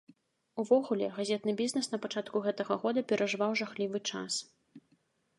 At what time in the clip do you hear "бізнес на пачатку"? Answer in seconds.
1.59-2.41